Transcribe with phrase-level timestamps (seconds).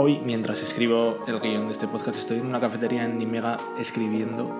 [0.00, 4.56] Hoy, mientras escribo el guion de este podcast, estoy en una cafetería en Nimega escribiendo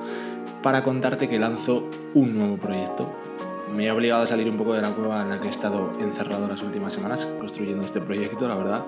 [0.65, 3.09] para contarte que lanzo un nuevo proyecto.
[3.73, 5.93] Me he obligado a salir un poco de la cueva en la que he estado
[6.01, 8.87] encerrado las últimas semanas construyendo este proyecto, la verdad.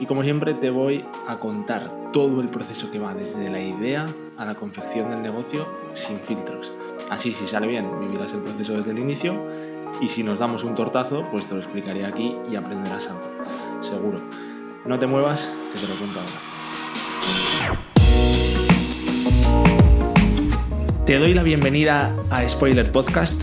[0.00, 4.12] Y como siempre te voy a contar todo el proceso que va desde la idea
[4.36, 6.72] a la confección del negocio sin filtros.
[7.08, 9.40] Así, si sale bien, vivirás el proceso desde el inicio
[10.00, 13.22] y si nos damos un tortazo, pues te lo explicaré aquí y aprenderás algo,
[13.80, 14.20] seguro.
[14.86, 16.40] No te muevas, que te lo cuento ahora.
[21.04, 23.42] Te doy la bienvenida a Spoiler Podcast.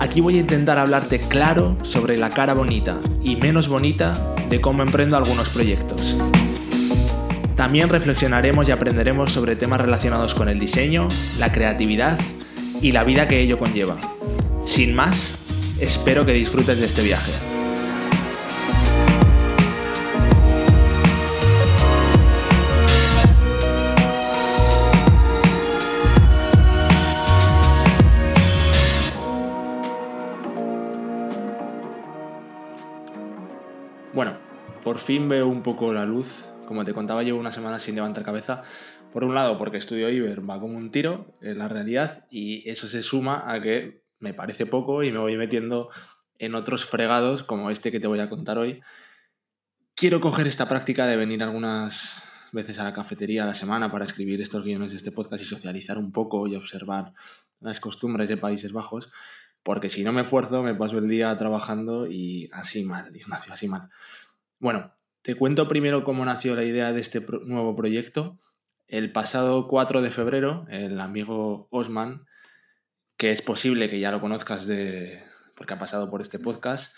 [0.00, 4.82] Aquí voy a intentar hablarte claro sobre la cara bonita y menos bonita de cómo
[4.82, 6.16] emprendo algunos proyectos.
[7.54, 12.18] También reflexionaremos y aprenderemos sobre temas relacionados con el diseño, la creatividad
[12.80, 13.98] y la vida que ello conlleva.
[14.64, 15.36] Sin más,
[15.78, 17.51] espero que disfrutes de este viaje.
[34.92, 36.44] Por fin veo un poco la luz.
[36.66, 38.62] Como te contaba, llevo una semana sin levantar cabeza.
[39.10, 42.86] Por un lado, porque estudio Iber va como un tiro en la realidad y eso
[42.86, 45.88] se suma a que me parece poco y me voy metiendo
[46.38, 48.82] en otros fregados como este que te voy a contar hoy.
[49.94, 54.04] Quiero coger esta práctica de venir algunas veces a la cafetería a la semana para
[54.04, 57.14] escribir estos guiones de este podcast y socializar un poco y observar
[57.60, 59.10] las costumbres de Países Bajos
[59.62, 63.68] porque si no me esfuerzo me paso el día trabajando y así mal, Ignacio, así
[63.68, 63.88] mal.
[64.62, 68.38] Bueno, te cuento primero cómo nació la idea de este nuevo proyecto.
[68.86, 72.26] El pasado 4 de febrero, el amigo Osman,
[73.16, 75.24] que es posible que ya lo conozcas de
[75.56, 76.94] porque ha pasado por este podcast,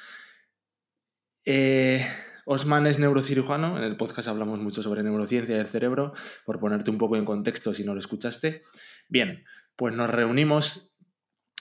[1.47, 2.07] eh,
[2.45, 6.12] Osman es neurocirujano, en el podcast hablamos mucho sobre neurociencia del cerebro,
[6.45, 8.61] por ponerte un poco en contexto si no lo escuchaste.
[9.09, 9.42] Bien,
[9.74, 10.95] pues nos reunimos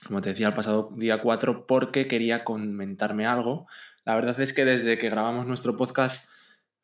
[0.06, 3.66] como te decía, el pasado día 4 porque quería comentarme algo.
[4.04, 6.28] La verdad es que desde que grabamos nuestro podcast,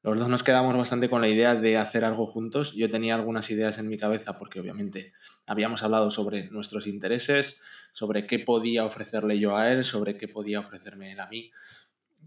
[0.03, 2.72] los dos nos quedamos bastante con la idea de hacer algo juntos.
[2.75, 5.12] Yo tenía algunas ideas en mi cabeza porque obviamente
[5.47, 7.60] habíamos hablado sobre nuestros intereses,
[7.92, 11.50] sobre qué podía ofrecerle yo a él, sobre qué podía ofrecerme él a mí,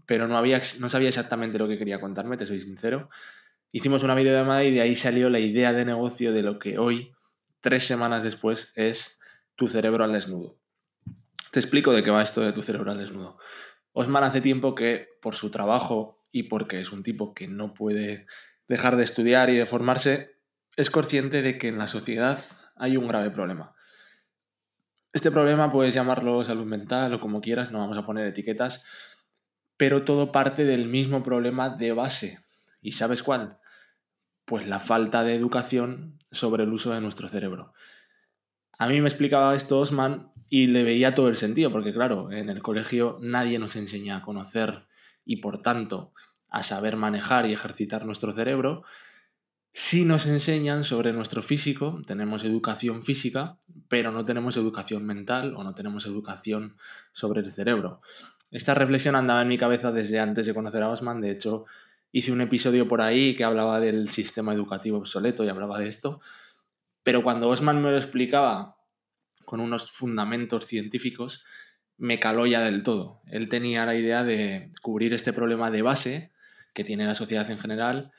[0.06, 3.10] pero no, había, no sabía exactamente lo que quería contarme, te soy sincero.
[3.72, 7.12] Hicimos una videollamada y de ahí salió la idea de negocio de lo que hoy,
[7.60, 9.18] tres semanas después, es
[9.56, 10.58] tu cerebro al desnudo.
[11.50, 13.38] Te explico de qué va esto de tu cerebro al desnudo.
[13.94, 18.26] Osman hace tiempo que, por su trabajo y porque es un tipo que no puede
[18.66, 20.40] dejar de estudiar y de formarse,
[20.76, 22.40] es consciente de que en la sociedad
[22.74, 23.76] hay un grave problema.
[25.12, 28.84] Este problema puedes llamarlo salud mental o como quieras, no vamos a poner etiquetas,
[29.76, 32.40] pero todo parte del mismo problema de base.
[32.82, 33.58] ¿Y sabes cuál?
[34.44, 37.74] Pues la falta de educación sobre el uso de nuestro cerebro.
[38.78, 42.48] A mí me explicaba esto Osman y le veía todo el sentido, porque claro, en
[42.48, 44.86] el colegio nadie nos enseña a conocer
[45.24, 46.12] y por tanto
[46.48, 48.84] a saber manejar y ejercitar nuestro cerebro.
[49.72, 53.58] Sí nos enseñan sobre nuestro físico, tenemos educación física,
[53.88, 56.76] pero no tenemos educación mental o no tenemos educación
[57.12, 58.00] sobre el cerebro.
[58.52, 61.64] Esta reflexión andaba en mi cabeza desde antes de conocer a Osman, de hecho
[62.12, 66.20] hice un episodio por ahí que hablaba del sistema educativo obsoleto y hablaba de esto,
[67.04, 68.76] pero cuando Osman me lo explicaba
[69.44, 71.44] con unos fundamentos científicos,
[71.96, 73.20] me caló ya del todo.
[73.26, 76.32] Él tenía la idea de cubrir este problema de base
[76.72, 78.10] que tiene la sociedad en general,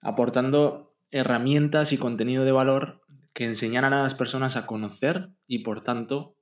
[0.00, 3.00] aportando herramientas y contenido de valor
[3.32, 6.36] que enseñaran a las personas a conocer y por tanto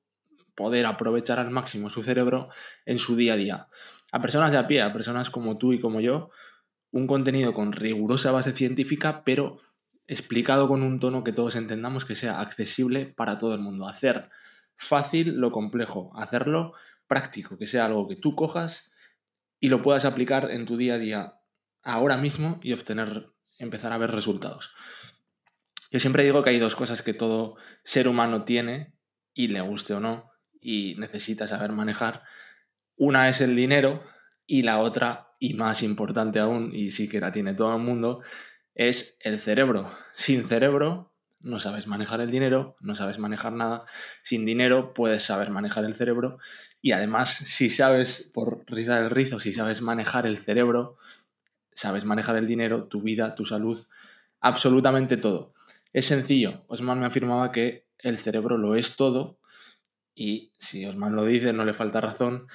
[0.55, 2.49] poder aprovechar al máximo su cerebro
[2.87, 3.69] en su día a día.
[4.13, 6.31] A personas de a pie, a personas como tú y como yo,
[6.91, 9.59] un contenido con rigurosa base científica, pero
[10.07, 13.89] explicado con un tono que todos entendamos que sea accesible para todo el mundo.
[13.89, 14.31] Hacer
[14.77, 16.75] fácil lo complejo, hacerlo
[17.07, 18.91] práctico, que sea algo que tú cojas
[19.61, 21.35] y lo puedas aplicar en tu día a día
[21.83, 24.73] ahora mismo y obtener, empezar a ver resultados.
[25.91, 28.95] Yo siempre digo que hay dos cosas que todo ser humano tiene,
[29.33, 32.23] y le guste o no, y necesita saber manejar.
[32.97, 34.03] Una es el dinero
[34.47, 38.23] y la otra, y más importante aún, y sí que la tiene todo el mundo,
[38.75, 39.91] es el cerebro.
[40.15, 43.85] Sin cerebro no sabes manejar el dinero, no sabes manejar nada.
[44.23, 46.39] Sin dinero puedes saber manejar el cerebro.
[46.81, 50.97] Y además, si sabes, por rizar el rizo, si sabes manejar el cerebro,
[51.71, 53.79] sabes manejar el dinero, tu vida, tu salud,
[54.41, 55.53] absolutamente todo.
[55.93, 56.65] Es sencillo.
[56.67, 59.39] Osman me afirmaba que el cerebro lo es todo.
[60.15, 62.47] Y si Osman lo dice, no le falta razón.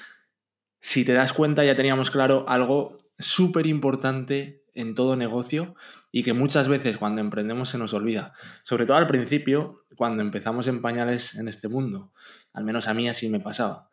[0.82, 5.76] Si te das cuenta, ya teníamos claro algo súper importante en todo negocio
[6.12, 8.34] y que muchas veces cuando emprendemos se nos olvida.
[8.64, 12.12] Sobre todo al principio, cuando empezamos en pañales en este mundo.
[12.54, 13.90] Al menos a mí así me pasaba.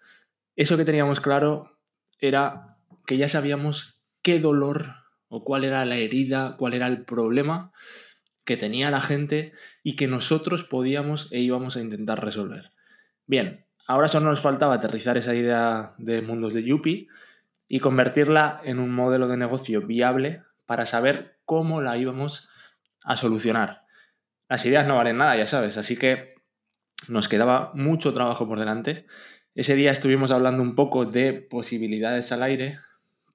[0.54, 1.78] Eso que teníamos claro
[2.18, 4.94] era que ya sabíamos qué dolor
[5.28, 7.72] o cuál era la herida, cuál era el problema
[8.44, 9.52] que tenía la gente
[9.82, 12.72] y que nosotros podíamos e íbamos a intentar resolver.
[13.26, 17.08] Bien, ahora solo nos faltaba aterrizar esa idea de mundos de Yuppie
[17.68, 22.48] y convertirla en un modelo de negocio viable para saber cómo la íbamos
[23.02, 23.86] a solucionar.
[24.48, 26.34] Las ideas no valen nada, ya sabes, así que
[27.08, 29.06] nos quedaba mucho trabajo por delante.
[29.54, 32.78] Ese día estuvimos hablando un poco de posibilidades al aire,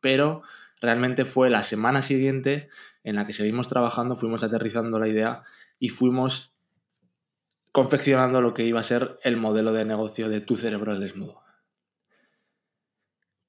[0.01, 0.43] pero
[0.79, 2.69] realmente fue la semana siguiente
[3.03, 5.43] en la que seguimos trabajando, fuimos aterrizando la idea
[5.79, 6.53] y fuimos
[7.71, 11.41] confeccionando lo que iba a ser el modelo de negocio de tu cerebro desnudo.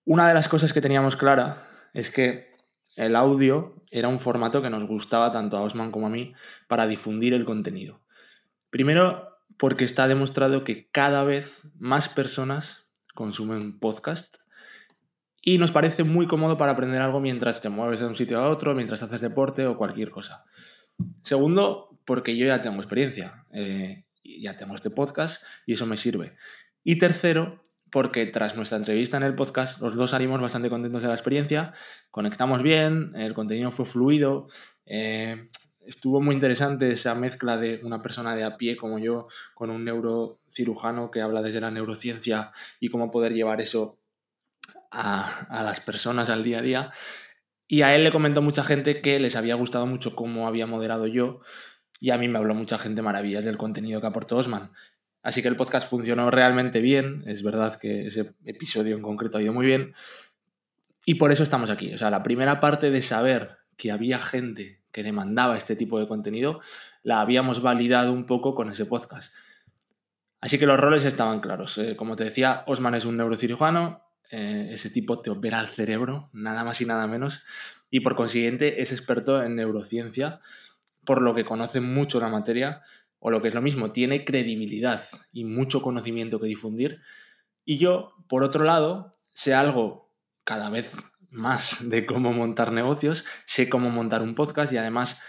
[0.05, 2.51] Una de las cosas que teníamos clara es que
[2.97, 6.35] el audio era un formato que nos gustaba tanto a Osman como a mí
[6.69, 8.00] para difundir el contenido.
[8.71, 9.29] Primero,
[9.59, 14.39] porque está demostrado que cada vez más personas consumen podcast
[15.43, 18.49] y nos parece muy cómodo para aprender algo mientras te mueves de un sitio a
[18.49, 20.45] otro, mientras haces deporte o cualquier cosa.
[21.23, 26.37] Segundo, porque yo ya tengo experiencia, eh, ya tengo este podcast y eso me sirve.
[26.85, 27.62] Y tercero,
[27.93, 31.75] porque tras nuestra entrevista en el podcast, los dos salimos bastante contentos de la experiencia,
[32.11, 34.49] conectamos bien, el contenido fue fluido,
[34.87, 35.47] eh,
[35.83, 39.85] estuvo muy interesante esa mezcla de una persona de a pie como yo con un
[39.85, 42.50] neurocirujano que habla desde la neurociencia
[42.81, 43.99] y cómo poder llevar eso
[44.91, 46.91] a, a las personas al día a día.
[47.69, 51.06] Y a él le comentó mucha gente que les había gustado mucho cómo había moderado
[51.06, 51.41] yo
[52.00, 54.73] y a mí me habló mucha gente maravillas del contenido que aportó Osman.
[55.23, 57.23] Así que el podcast funcionó realmente bien.
[57.27, 59.95] Es verdad que ese episodio en concreto ha ido muy bien.
[61.05, 61.95] Y por eso estamos aquí.
[61.95, 66.07] O sea, la primera parte de saber que había gente que demandaba este tipo de
[66.07, 66.61] contenido,
[67.03, 69.33] la habíamos validado un poco con ese podcast.
[70.41, 71.79] Así que los roles estaban claros.
[71.79, 76.31] Eh, como te decía, Osman es un neurocirujano, eh, ese tipo te opera el cerebro,
[76.33, 77.43] nada más y nada menos,
[77.91, 80.41] y por consiguiente es experto en neurociencia,
[81.05, 82.83] por lo que conoce mucho la materia
[83.25, 87.01] o lo que es lo mismo, tiene credibilidad y mucho conocimiento que difundir.
[87.65, 90.93] Y yo, por otro lado, sé algo cada vez
[91.31, 95.21] más de cómo montar negocios, sé cómo montar un podcast y además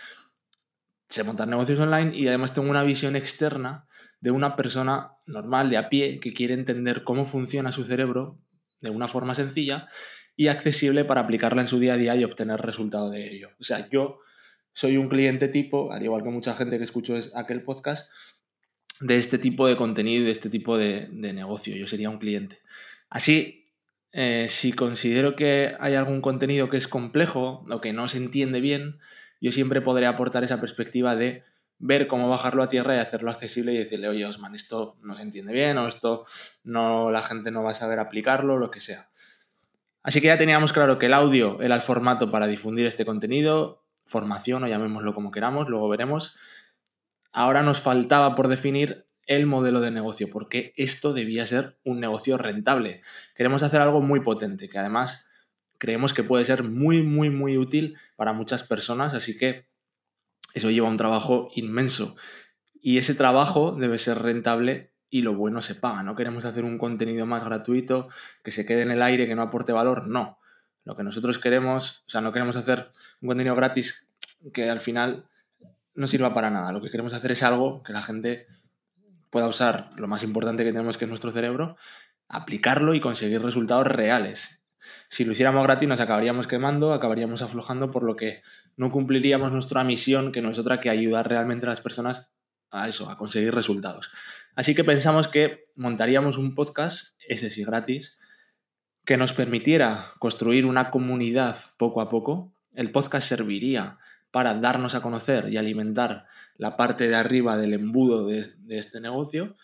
[1.07, 3.87] sé montar negocios online y además tengo una visión externa
[4.19, 8.39] de una persona normal, de a pie, que quiere entender cómo funciona su cerebro
[8.81, 9.87] de una forma sencilla
[10.35, 13.49] y accesible para aplicarla en su día a día y obtener resultado de ello.
[13.59, 14.17] O sea, yo
[14.73, 18.09] soy un cliente tipo, al igual que mucha gente que escuchó aquel podcast,
[18.99, 21.75] de este tipo de contenido y de este tipo de, negocio.
[21.75, 22.59] Yo sería un cliente.
[23.09, 23.71] Así,
[24.11, 28.61] eh, si considero que hay algún contenido que es complejo o que no se entiende
[28.61, 28.99] bien,
[29.41, 31.43] yo siempre podré aportar esa perspectiva de
[31.79, 35.23] ver cómo bajarlo a tierra y hacerlo accesible y decirle, oye, Osman, esto no se
[35.23, 36.25] entiende bien o esto
[36.63, 39.09] no, la gente no va a saber aplicarlo, lo que sea.
[40.01, 43.82] Así que ya teníamos claro que el audio era el formato para difundir este contenido,
[44.05, 46.35] formación o llamémoslo como queramos, luego veremos.
[47.31, 52.37] Ahora nos faltaba por definir el modelo de negocio, porque esto debía ser un negocio
[52.37, 53.01] rentable.
[53.35, 55.25] Queremos hacer algo muy potente, que además
[55.77, 59.67] creemos que puede ser muy, muy, muy útil para muchas personas, así que
[60.53, 62.15] eso lleva un trabajo inmenso.
[62.81, 66.03] Y ese trabajo debe ser rentable y lo bueno se paga.
[66.03, 68.09] No queremos hacer un contenido más gratuito,
[68.43, 70.39] que se quede en el aire, que no aporte valor, no.
[70.85, 74.07] Lo que nosotros queremos, o sea, no queremos hacer un contenido gratis
[74.53, 75.27] que al final
[75.95, 76.71] no sirva para nada.
[76.71, 78.47] Lo que queremos hacer es algo que la gente
[79.29, 81.77] pueda usar lo más importante que tenemos que es nuestro cerebro,
[82.27, 84.61] aplicarlo y conseguir resultados reales.
[85.09, 88.41] Si lo hiciéramos gratis nos acabaríamos quemando, acabaríamos aflojando, por lo que
[88.75, 92.35] no cumpliríamos nuestra misión, que no es otra que ayudar realmente a las personas
[92.69, 94.11] a eso, a conseguir resultados.
[94.55, 98.17] Así que pensamos que montaríamos un podcast, ese sí gratis,
[99.05, 102.53] que nos permitiera construir una comunidad poco a poco.
[102.73, 103.97] El podcast serviría
[104.31, 106.25] para darnos a conocer y alimentar
[106.57, 109.55] la parte de arriba del embudo de, este negocio.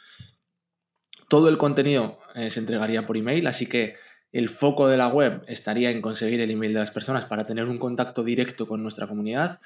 [1.28, 3.96] Todo el contenido eh, se entregaría por email, así que
[4.32, 7.66] el foco de la web estaría en conseguir el email de las personas para tener
[7.66, 9.60] un contacto directo con nuestra comunidad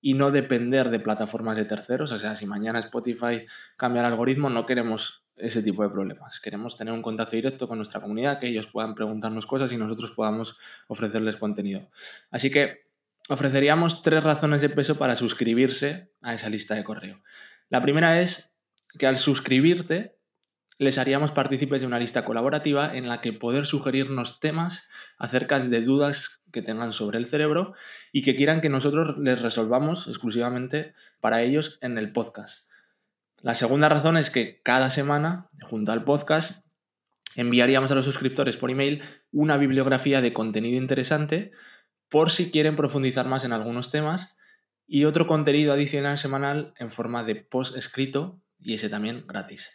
[0.00, 2.12] y no depender de plataformas de terceros.
[2.12, 6.40] O sea, si mañana Spotify cambia el algoritmo, no queremos ese tipo de problemas.
[6.40, 10.12] Queremos tener un contacto directo con nuestra comunidad, que ellos puedan preguntarnos cosas y nosotros
[10.12, 11.88] podamos ofrecerles contenido.
[12.30, 12.88] Así que
[13.28, 17.22] ofreceríamos tres razones de peso para suscribirse a esa lista de correo.
[17.68, 18.54] La primera es
[18.98, 20.18] que al suscribirte
[20.78, 25.80] les haríamos partícipes de una lista colaborativa en la que poder sugerirnos temas acerca de
[25.82, 27.74] dudas que tengan sobre el cerebro
[28.12, 32.67] y que quieran que nosotros les resolvamos exclusivamente para ellos en el podcast.
[33.40, 36.64] La segunda razón es que cada semana, junto al podcast,
[37.36, 41.52] enviaríamos a los suscriptores por email una bibliografía de contenido interesante
[42.08, 44.36] por si quieren profundizar más en algunos temas
[44.86, 49.70] y otro contenido adicional semanal en forma de post escrito y ese también gratis.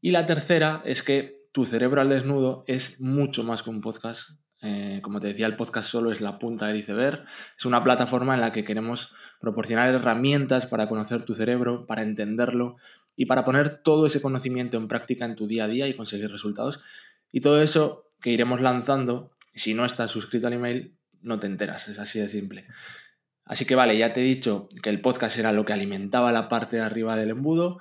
[0.00, 4.30] Y la tercera es que tu cerebro al desnudo es mucho más que un podcast.
[4.66, 7.24] Eh, como te decía, el podcast solo es la punta del iceberg.
[7.56, 12.76] Es una plataforma en la que queremos proporcionar herramientas para conocer tu cerebro, para entenderlo
[13.14, 16.30] y para poner todo ese conocimiento en práctica en tu día a día y conseguir
[16.30, 16.80] resultados.
[17.30, 21.88] Y todo eso que iremos lanzando, si no estás suscrito al email, no te enteras,
[21.88, 22.66] es así de simple.
[23.44, 26.48] Así que vale, ya te he dicho que el podcast era lo que alimentaba la
[26.48, 27.80] parte de arriba del embudo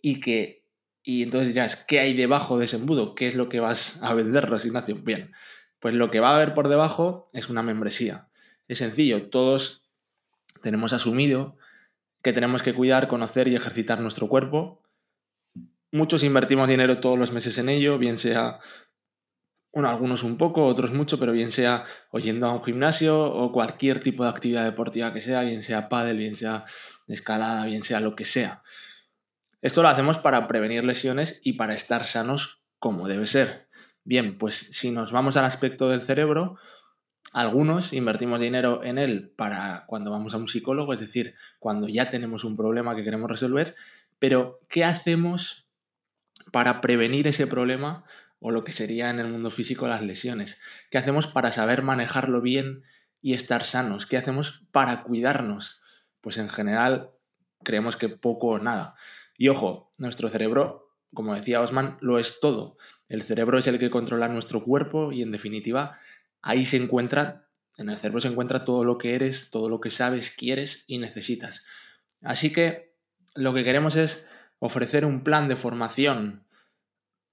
[0.00, 0.58] y que
[1.02, 3.14] y entonces dirás, ¿qué hay debajo de ese embudo?
[3.14, 4.96] ¿Qué es lo que vas a vender, Ignacio?
[4.96, 5.32] Bien,
[5.80, 8.28] pues lo que va a haber por debajo es una membresía.
[8.66, 9.82] Es sencillo, todos
[10.62, 11.56] tenemos asumido
[12.22, 14.82] que tenemos que cuidar, conocer y ejercitar nuestro cuerpo.
[15.90, 18.58] Muchos invertimos dinero todos los meses en ello, bien sea,
[19.72, 24.00] bueno, algunos un poco, otros mucho, pero bien sea oyendo a un gimnasio o cualquier
[24.00, 26.64] tipo de actividad deportiva que sea, bien sea pádel, bien sea
[27.06, 28.62] escalada, bien sea lo que sea.
[29.62, 33.67] Esto lo hacemos para prevenir lesiones y para estar sanos como debe ser.
[34.08, 36.56] Bien, pues si nos vamos al aspecto del cerebro,
[37.30, 42.08] algunos invertimos dinero en él para cuando vamos a un psicólogo, es decir, cuando ya
[42.08, 43.74] tenemos un problema que queremos resolver,
[44.18, 45.68] pero ¿qué hacemos
[46.52, 48.04] para prevenir ese problema
[48.40, 50.58] o lo que sería en el mundo físico las lesiones?
[50.90, 52.84] ¿Qué hacemos para saber manejarlo bien
[53.20, 54.06] y estar sanos?
[54.06, 55.82] ¿Qué hacemos para cuidarnos?
[56.22, 57.10] Pues en general
[57.62, 58.94] creemos que poco o nada.
[59.36, 62.78] Y ojo, nuestro cerebro, como decía Osman, lo es todo.
[63.08, 65.98] El cerebro es el que controla nuestro cuerpo y en definitiva
[66.42, 69.90] ahí se encuentra, en el cerebro se encuentra todo lo que eres, todo lo que
[69.90, 71.64] sabes, quieres y necesitas.
[72.22, 72.94] Así que
[73.34, 74.26] lo que queremos es
[74.58, 76.44] ofrecer un plan de formación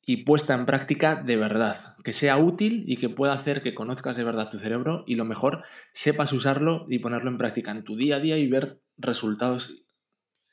[0.06, 4.16] y puesta en práctica de verdad, que sea útil y que pueda hacer que conozcas
[4.16, 7.96] de verdad tu cerebro y lo mejor sepas usarlo y ponerlo en práctica en tu
[7.96, 9.84] día a día y ver resultados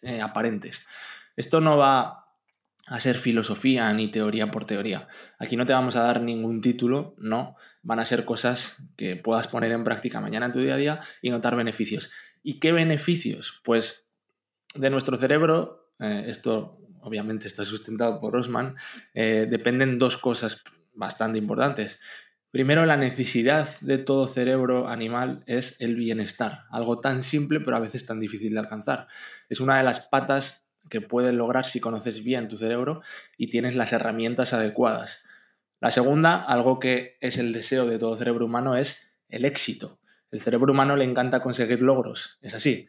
[0.00, 0.86] eh, aparentes.
[1.36, 2.21] Esto no va
[2.86, 5.08] a ser filosofía ni teoría por teoría.
[5.38, 7.56] Aquí no te vamos a dar ningún título, no.
[7.82, 11.00] Van a ser cosas que puedas poner en práctica mañana en tu día a día
[11.20, 12.10] y notar beneficios.
[12.42, 13.60] ¿Y qué beneficios?
[13.64, 14.08] Pues
[14.74, 18.76] de nuestro cerebro, eh, esto obviamente está sustentado por Osman,
[19.14, 20.62] eh, dependen dos cosas
[20.94, 22.00] bastante importantes.
[22.50, 27.80] Primero, la necesidad de todo cerebro animal es el bienestar, algo tan simple pero a
[27.80, 29.08] veces tan difícil de alcanzar.
[29.48, 33.02] Es una de las patas que puedes lograr si conoces bien tu cerebro
[33.36, 35.24] y tienes las herramientas adecuadas.
[35.80, 39.98] La segunda, algo que es el deseo de todo cerebro humano, es el éxito.
[40.30, 42.88] El cerebro humano le encanta conseguir logros, es así.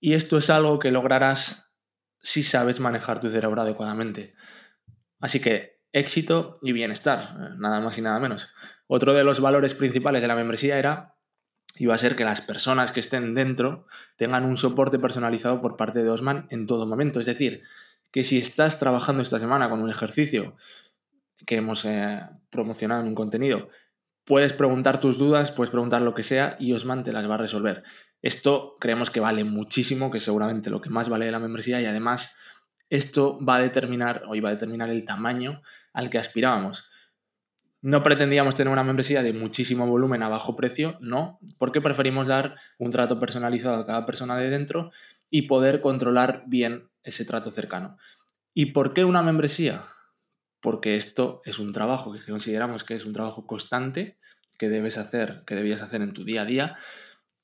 [0.00, 1.72] Y esto es algo que lograrás
[2.20, 4.34] si sabes manejar tu cerebro adecuadamente.
[5.20, 8.48] Así que éxito y bienestar, nada más y nada menos.
[8.86, 11.17] Otro de los valores principales de la membresía era
[11.78, 15.76] y va a ser que las personas que estén dentro tengan un soporte personalizado por
[15.76, 17.20] parte de Osman en todo momento.
[17.20, 17.62] Es decir,
[18.10, 20.56] que si estás trabajando esta semana con un ejercicio
[21.46, 22.20] que hemos eh,
[22.50, 23.68] promocionado en un contenido,
[24.24, 27.38] puedes preguntar tus dudas, puedes preguntar lo que sea y Osman te las va a
[27.38, 27.84] resolver.
[28.20, 31.86] Esto creemos que vale muchísimo, que seguramente lo que más vale de la membresía y
[31.86, 32.34] además
[32.90, 36.87] esto va a determinar o iba a determinar el tamaño al que aspirábamos.
[37.80, 42.56] No pretendíamos tener una membresía de muchísimo volumen a bajo precio, no, porque preferimos dar
[42.78, 44.90] un trato personalizado a cada persona de dentro
[45.30, 47.96] y poder controlar bien ese trato cercano.
[48.52, 49.84] ¿Y por qué una membresía?
[50.60, 54.18] Porque esto es un trabajo que consideramos que es un trabajo constante
[54.58, 56.76] que debes hacer, que debías hacer en tu día a día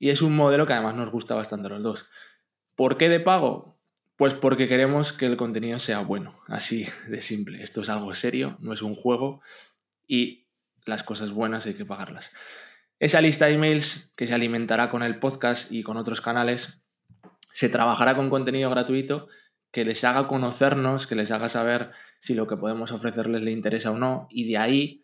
[0.00, 2.06] y es un modelo que además nos gusta bastante a los dos.
[2.74, 3.78] ¿Por qué de pago?
[4.16, 7.62] Pues porque queremos que el contenido sea bueno, así de simple.
[7.62, 9.40] Esto es algo serio, no es un juego
[10.06, 10.46] y
[10.84, 12.32] las cosas buenas hay que pagarlas.
[12.98, 16.82] Esa lista de emails que se alimentará con el podcast y con otros canales,
[17.52, 19.28] se trabajará con contenido gratuito
[19.70, 23.90] que les haga conocernos, que les haga saber si lo que podemos ofrecerles le interesa
[23.90, 25.02] o no, y de ahí,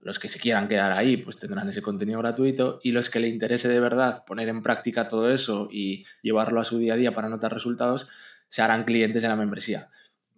[0.00, 3.28] los que se quieran quedar ahí, pues tendrán ese contenido gratuito, y los que le
[3.28, 7.14] interese de verdad poner en práctica todo eso y llevarlo a su día a día
[7.14, 8.08] para notar resultados,
[8.48, 9.90] se harán clientes de la membresía.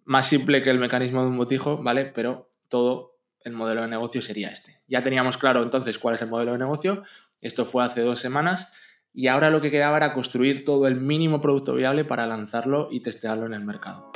[0.04, 2.06] Más simple que el mecanismo de un botijo, ¿vale?
[2.06, 3.11] Pero todo
[3.44, 4.80] el modelo de negocio sería este.
[4.88, 7.02] Ya teníamos claro entonces cuál es el modelo de negocio,
[7.40, 8.72] esto fue hace dos semanas
[9.14, 13.00] y ahora lo que quedaba era construir todo el mínimo producto viable para lanzarlo y
[13.00, 14.10] testearlo en el mercado.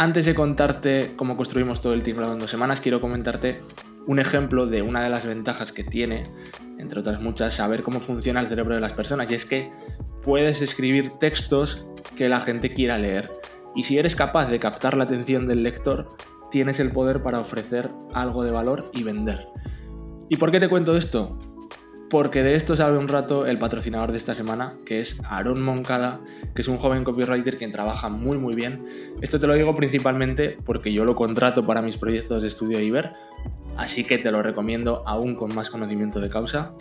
[0.00, 3.60] Antes de contarte cómo construimos todo el tinglado en dos semanas, quiero comentarte
[4.10, 6.24] un ejemplo de una de las ventajas que tiene,
[6.78, 9.30] entre otras muchas, saber cómo funciona el cerebro de las personas.
[9.30, 9.70] Y es que
[10.24, 11.86] puedes escribir textos
[12.16, 13.30] que la gente quiera leer.
[13.76, 16.16] Y si eres capaz de captar la atención del lector,
[16.50, 19.46] tienes el poder para ofrecer algo de valor y vender.
[20.28, 21.38] ¿Y por qué te cuento esto?
[22.10, 26.20] porque de esto sabe un rato el patrocinador de esta semana, que es Aaron Moncada,
[26.54, 28.84] que es un joven copywriter que trabaja muy muy bien.
[29.22, 33.12] Esto te lo digo principalmente porque yo lo contrato para mis proyectos de estudio Iber,
[33.80, 36.72] así que te lo recomiendo aún con más conocimiento de causa.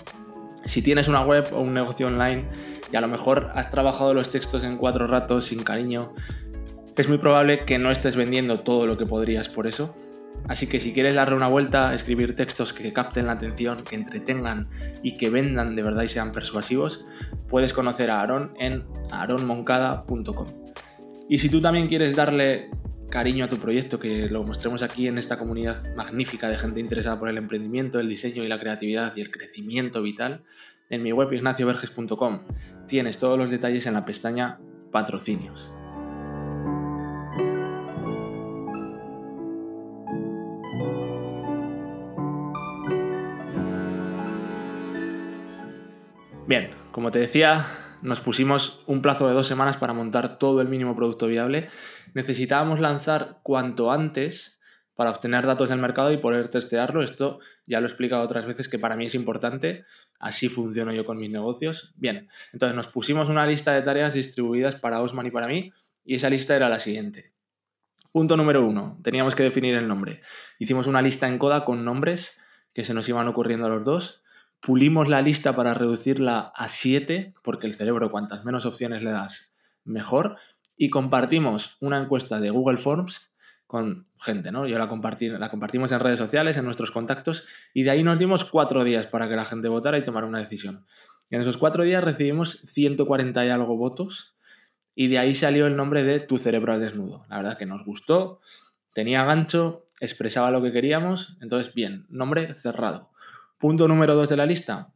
[0.66, 2.46] Si tienes una web o un negocio online
[2.92, 6.14] y a lo mejor has trabajado los textos en cuatro ratos sin cariño,
[6.98, 9.94] es muy probable que no estés vendiendo todo lo que podrías por eso,
[10.48, 14.70] Así que si quieres darle una vuelta, escribir textos que capten la atención, que entretengan
[15.04, 17.06] y que vendan de verdad y sean persuasivos,
[17.48, 20.48] puedes conocer a Aaron en aaronmoncada.com.
[21.28, 22.72] Y si tú también quieres darle
[23.10, 27.20] cariño a tu proyecto, que lo mostremos aquí en esta comunidad magnífica de gente interesada
[27.20, 30.44] por el emprendimiento, el diseño y la creatividad y el crecimiento vital,
[30.90, 32.42] en mi web ignacioverges.com
[32.88, 34.60] tienes todos los detalles en la pestaña
[34.92, 35.72] Patrocinios.
[46.48, 47.64] Bien, como te decía,
[48.02, 51.70] nos pusimos un plazo de dos semanas para montar todo el mínimo producto viable.
[52.14, 54.60] Necesitábamos lanzar cuanto antes
[54.96, 57.02] para obtener datos del mercado y poder testearlo.
[57.02, 59.86] Esto ya lo he explicado otras veces que para mí es importante.
[60.20, 61.94] Así funciono yo con mis negocios.
[61.96, 65.72] Bien, entonces nos pusimos una lista de tareas distribuidas para Osman y para mí
[66.04, 67.34] y esa lista era la siguiente.
[68.12, 70.22] Punto número uno, teníamos que definir el nombre.
[70.58, 72.38] Hicimos una lista en coda con nombres
[72.74, 74.24] que se nos iban ocurriendo a los dos
[74.62, 79.54] pulimos la lista para reducirla a 7, porque el cerebro cuantas menos opciones le das,
[79.84, 80.38] mejor,
[80.78, 83.30] y compartimos una encuesta de Google Forms
[83.68, 84.66] con gente, ¿no?
[84.66, 88.46] Yo la, la compartimos en redes sociales, en nuestros contactos, y de ahí nos dimos
[88.46, 90.86] cuatro días para que la gente votara y tomara una decisión.
[91.30, 94.36] Y en esos cuatro días recibimos 140 y algo votos,
[94.96, 97.26] y de ahí salió el nombre de Tu cerebro al desnudo.
[97.30, 98.42] La verdad que nos gustó,
[98.94, 103.12] tenía gancho, expresaba lo que queríamos, entonces bien, nombre cerrado.
[103.60, 104.94] Punto número 2 de la lista.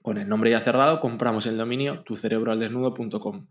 [0.00, 3.48] Con el nombre ya cerrado, compramos el dominio tucerebroaldesnudo.com.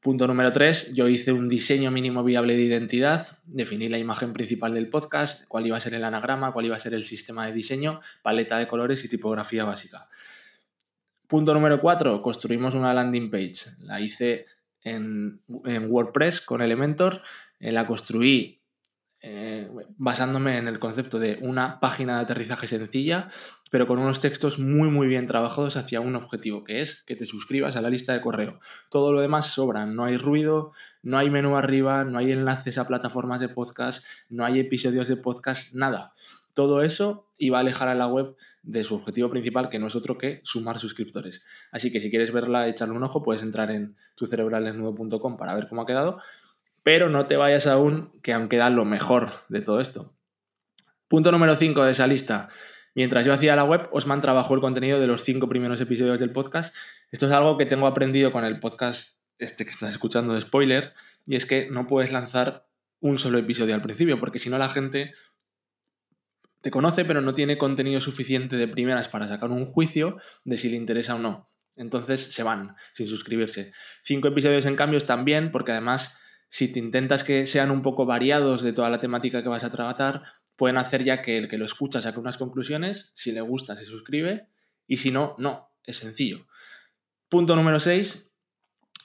[0.00, 4.74] Punto número 3, yo hice un diseño mínimo viable de identidad, definí la imagen principal
[4.74, 7.52] del podcast, cuál iba a ser el anagrama, cuál iba a ser el sistema de
[7.52, 10.08] diseño, paleta de colores y tipografía básica.
[11.28, 13.70] Punto número 4, construimos una landing page.
[13.82, 14.46] La hice
[14.82, 17.22] en, en WordPress con Elementor,
[17.60, 18.61] la construí
[19.24, 23.28] eh, basándome en el concepto de una página de aterrizaje sencilla,
[23.70, 27.24] pero con unos textos muy muy bien trabajados hacia un objetivo, que es que te
[27.24, 28.58] suscribas a la lista de correo.
[28.90, 32.86] Todo lo demás sobra, no hay ruido, no hay menú arriba, no hay enlaces a
[32.88, 36.14] plataformas de podcast, no hay episodios de podcast, nada.
[36.52, 39.94] Todo eso iba a alejar a la web de su objetivo principal, que no es
[39.94, 41.44] otro que sumar suscriptores.
[41.70, 45.82] Así que si quieres verla, echarle un ojo, puedes entrar en tucerebralesnudo.com para ver cómo
[45.82, 46.18] ha quedado
[46.82, 50.14] pero no te vayas aún, que aún queda lo mejor de todo esto.
[51.08, 52.48] Punto número 5 de esa lista.
[52.94, 56.30] Mientras yo hacía la web, Osman trabajó el contenido de los cinco primeros episodios del
[56.30, 56.74] podcast.
[57.10, 60.94] Esto es algo que tengo aprendido con el podcast este que estás escuchando de spoiler,
[61.26, 62.68] y es que no puedes lanzar
[63.00, 65.12] un solo episodio al principio, porque si no la gente
[66.60, 70.68] te conoce, pero no tiene contenido suficiente de primeras para sacar un juicio de si
[70.68, 71.50] le interesa o no.
[71.74, 73.72] Entonces se van sin suscribirse.
[74.02, 76.16] Cinco episodios en cambio están bien, porque además
[76.52, 79.70] si te intentas que sean un poco variados de toda la temática que vas a
[79.70, 80.22] tratar,
[80.54, 83.86] pueden hacer ya que el que lo escucha saque unas conclusiones, si le gusta se
[83.86, 84.48] suscribe
[84.86, 86.46] y si no, no, es sencillo.
[87.30, 88.28] Punto número 6.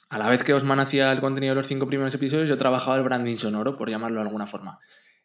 [0.09, 2.97] A la vez que Osman hacía el contenido de los cinco primeros episodios, yo trabajaba
[2.97, 4.79] el branding sonoro, por llamarlo de alguna forma.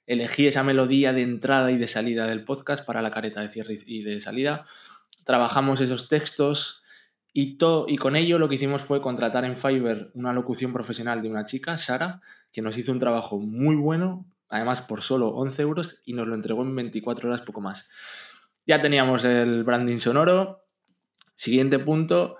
[0.06, 3.80] Elegí esa melodía de entrada y de salida del podcast para la careta de cierre
[3.84, 4.66] y de salida.
[5.24, 6.81] Trabajamos esos textos,
[7.32, 7.56] y,
[7.88, 11.46] y con ello lo que hicimos fue contratar en Fiverr una locución profesional de una
[11.46, 12.20] chica, Sara,
[12.52, 16.34] que nos hizo un trabajo muy bueno, además por solo 11 euros, y nos lo
[16.34, 17.88] entregó en 24 horas, poco más.
[18.66, 20.64] Ya teníamos el branding sonoro.
[21.34, 22.36] Siguiente punto,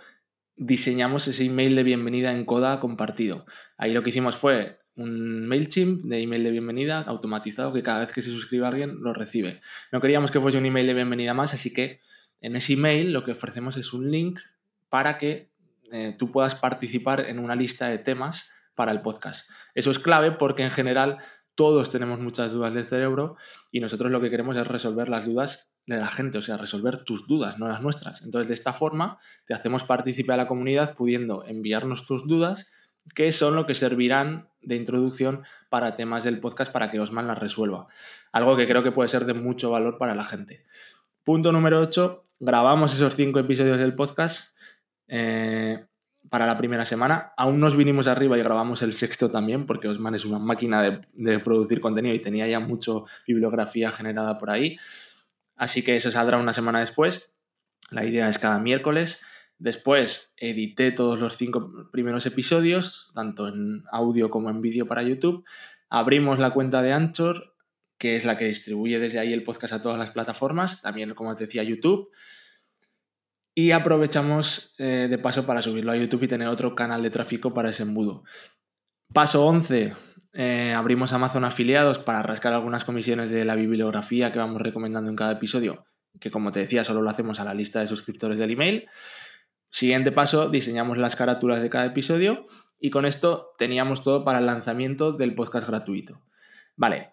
[0.57, 3.47] diseñamos ese email de bienvenida en Coda compartido.
[3.77, 8.13] Ahí lo que hicimos fue un MailChimp de email de bienvenida automatizado que cada vez
[8.13, 9.61] que se suscribe alguien lo recibe.
[9.91, 12.01] No queríamos que fuese un email de bienvenida más, así que
[12.41, 14.39] en ese email lo que ofrecemos es un link
[14.93, 15.51] para que
[15.91, 19.49] eh, tú puedas participar en una lista de temas para el podcast.
[19.75, 21.17] Eso es clave porque en general
[21.55, 23.37] todos tenemos muchas dudas del cerebro
[23.71, 27.05] y nosotros lo que queremos es resolver las dudas de la gente, o sea, resolver
[27.05, 28.21] tus dudas, no las nuestras.
[28.21, 32.71] Entonces, de esta forma, te hacemos partícipe a la comunidad pudiendo enviarnos tus dudas
[33.15, 37.39] que son lo que servirán de introducción para temas del podcast para que Osman las
[37.39, 37.87] resuelva.
[38.31, 40.67] Algo que creo que puede ser de mucho valor para la gente.
[41.25, 42.25] Punto número 8.
[42.41, 44.52] Grabamos esos cinco episodios del podcast
[45.15, 45.85] eh,
[46.31, 47.35] para la primera semana.
[47.37, 51.39] Aún nos vinimos arriba y grabamos el sexto también, porque Osman es una máquina de,
[51.41, 52.93] producir contenido y tenía ya mucha
[53.27, 54.77] bibliografía generada por ahí.
[55.55, 57.35] Así que eso saldrá una semana después.
[57.91, 59.21] La idea es cada miércoles.
[59.59, 65.45] Después edité todos los cinco primeros episodios, tanto en audio como en vídeo para YouTube.
[65.91, 67.55] Abrimos la cuenta de Anchor,
[67.99, 71.37] que es la que distribuye desde ahí el podcast a todas las plataformas, también como
[71.37, 72.09] te decía YouTube.
[73.55, 77.53] Y aprovechamos eh, de paso para subirlo a YouTube y tener otro canal de tráfico
[77.53, 78.25] para ese embudo.
[79.13, 79.93] Paso 11.
[80.33, 85.17] Eh, abrimos Amazon afiliados para rascar algunas comisiones de la bibliografía que vamos recomendando en
[85.17, 85.85] cada episodio,
[86.19, 88.89] que como te decía solo lo hacemos a la lista de suscriptores del email.
[89.71, 92.47] Siguiente paso, diseñamos las carátulas de cada episodio
[92.79, 96.23] y con esto teníamos todo para el lanzamiento del podcast gratuito.
[96.77, 97.13] Vale,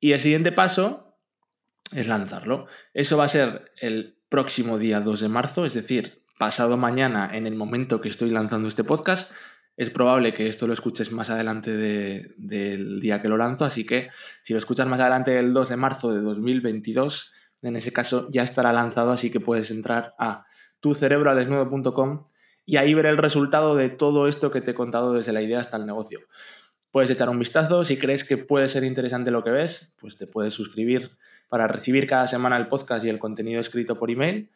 [0.00, 1.18] y el siguiente paso
[1.94, 2.66] es lanzarlo.
[2.94, 7.46] Eso va a ser el próximo día 2 de marzo, es decir, pasado mañana en
[7.46, 9.32] el momento que estoy lanzando este podcast.
[9.76, 14.08] Es probable que esto lo escuches más adelante del día que lo lanzo, así que
[14.42, 18.42] si lo escuchas más adelante del 2 de marzo de 2022, en ese caso ya
[18.42, 20.46] estará lanzado, así que puedes entrar a
[20.80, 22.26] tucerebroalesnudo.com
[22.64, 25.60] y ahí ver el resultado de todo esto que te he contado desde la idea
[25.60, 26.20] hasta el negocio.
[26.96, 30.26] Puedes echar un vistazo, si crees que puede ser interesante lo que ves, pues te
[30.26, 31.18] puedes suscribir
[31.50, 34.50] para recibir cada semana el podcast y el contenido escrito por email,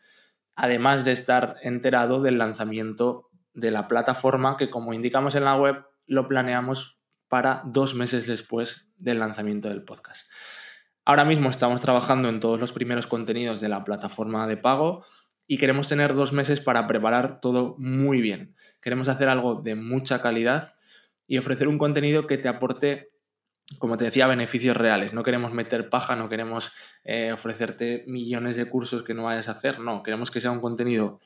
[0.55, 5.85] además de estar enterado del lanzamiento de la plataforma que como indicamos en la web
[6.07, 6.99] lo planeamos
[7.29, 10.27] para dos meses después del lanzamiento del podcast.
[11.05, 15.05] Ahora mismo estamos trabajando en todos los primeros contenidos de la plataforma de pago
[15.47, 18.57] y queremos tener dos meses para preparar todo muy bien.
[18.81, 20.80] Queremos hacer algo de mucha calidad
[21.31, 23.13] y ofrecer un contenido que te aporte,
[23.79, 25.15] como te decía, beneficios reales.
[25.15, 26.73] No queremos meter paja, no queremos
[27.05, 30.61] eh, ofrecerte millones de cursos que no vayas a hacer, no, queremos que sea un
[30.61, 31.21] contenido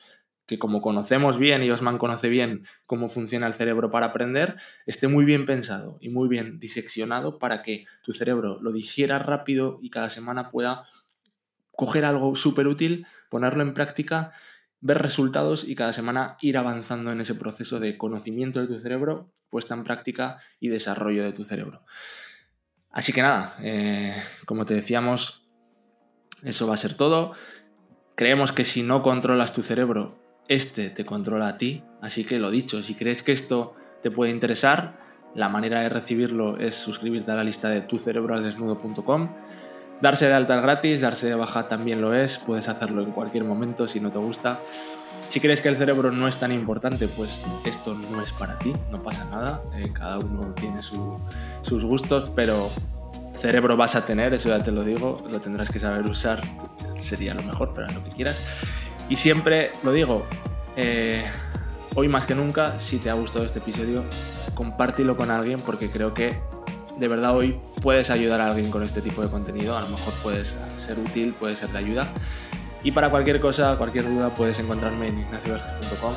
[0.45, 5.09] que como conocemos bien y Osman conoce bien cómo funciona el cerebro para aprender, esté
[5.09, 9.89] muy bien pensado y muy bien diseccionado para que tu cerebro lo digiera rápido y
[9.89, 10.85] cada semana pueda
[11.71, 14.35] coger algo súper útil, ponerlo en práctica,
[14.85, 19.33] ver resultados y cada semana ir avanzando en ese proceso de conocimiento de tu cerebro,
[19.49, 21.87] puesta en práctica y desarrollo de tu cerebro.
[22.91, 25.49] Así que nada, eh, como te decíamos,
[26.43, 27.33] eso va a ser todo.
[28.15, 30.19] Creemos que si no controlas tu cerebro,
[30.49, 31.83] este te controla a ti.
[32.03, 35.01] Así que lo dicho, si crees que esto te puede interesar,
[35.35, 39.31] la manera de recibirlo es suscribirte a la lista de tucerebroaldesnudo.com
[40.05, 43.45] Darse de alta es gratis, darse de baja también lo es, puedes hacerlo en cualquier
[43.45, 44.61] momento si no te gusta.
[45.29, 48.75] Si crees que el cerebro no es tan importante, pues esto no es para ti,
[48.91, 52.69] no pasa nada, eh, cada uno tiene sus gustos, pero
[53.41, 56.43] cerebro vas a tener, eso ya te lo digo, lo tendrás que saber usar,
[56.99, 58.43] sería lo mejor, pero lo que quieras.
[59.09, 60.27] Y siempre lo digo,
[60.77, 61.25] eh,
[61.95, 64.05] hoy más que nunca, si te ha gustado este episodio,
[64.53, 66.39] compártelo con alguien porque creo que
[66.99, 70.13] de verdad hoy puedes ayudar a alguien con este tipo de contenido, a lo mejor
[70.23, 72.09] puedes ser útil, puede ser de ayuda.
[72.83, 76.15] Y para cualquier cosa, cualquier duda, puedes encontrarme en ignacioverges.com.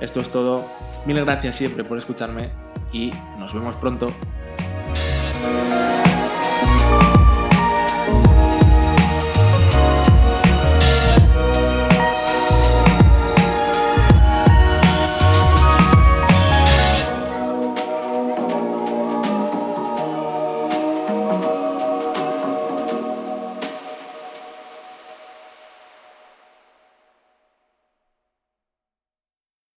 [0.00, 0.64] Esto es todo.
[1.06, 2.50] Mil gracias siempre por escucharme
[2.92, 4.08] y nos vemos pronto.